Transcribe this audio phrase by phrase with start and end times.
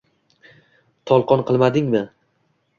[1.13, 2.05] Tolqon qilmadingmi?